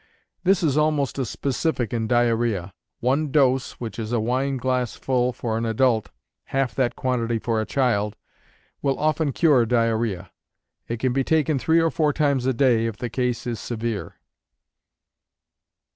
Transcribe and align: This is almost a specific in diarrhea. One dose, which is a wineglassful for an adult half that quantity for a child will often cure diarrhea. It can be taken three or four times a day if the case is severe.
This 0.43 0.63
is 0.63 0.79
almost 0.79 1.19
a 1.19 1.25
specific 1.25 1.93
in 1.93 2.07
diarrhea. 2.07 2.73
One 3.01 3.29
dose, 3.29 3.73
which 3.73 3.99
is 3.99 4.11
a 4.11 4.19
wineglassful 4.19 5.31
for 5.31 5.59
an 5.59 5.63
adult 5.67 6.09
half 6.45 6.73
that 6.73 6.95
quantity 6.95 7.37
for 7.37 7.61
a 7.61 7.67
child 7.67 8.15
will 8.81 8.97
often 8.97 9.31
cure 9.31 9.63
diarrhea. 9.67 10.31
It 10.87 10.99
can 10.99 11.13
be 11.13 11.23
taken 11.23 11.59
three 11.59 11.79
or 11.79 11.91
four 11.91 12.13
times 12.13 12.47
a 12.47 12.53
day 12.55 12.87
if 12.87 12.97
the 12.97 13.11
case 13.11 13.45
is 13.45 13.59
severe. 13.59 14.15